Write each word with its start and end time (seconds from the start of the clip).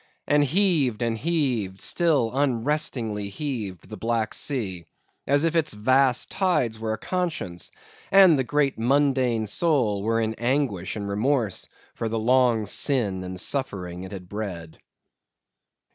And 0.25 0.43
heaved 0.43 1.03
and 1.03 1.15
heaved, 1.15 1.79
still 1.79 2.31
unrestingly 2.33 3.29
heaved 3.29 3.87
the 3.87 3.97
black 3.97 4.33
sea, 4.33 4.87
as 5.27 5.43
if 5.43 5.55
its 5.55 5.75
vast 5.75 6.31
tides 6.31 6.79
were 6.79 6.93
a 6.93 6.97
conscience; 6.97 7.69
and 8.11 8.35
the 8.39 8.43
great 8.43 8.79
mundane 8.79 9.45
soul 9.45 10.01
were 10.01 10.19
in 10.19 10.33
anguish 10.39 10.95
and 10.95 11.07
remorse 11.07 11.67
for 11.93 12.09
the 12.09 12.17
long 12.17 12.65
sin 12.65 13.23
and 13.23 13.39
suffering 13.39 14.03
it 14.03 14.11
had 14.11 14.27
bred. 14.27 14.79